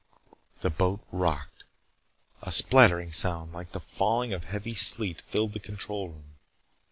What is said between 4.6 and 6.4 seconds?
sleet filled the control room.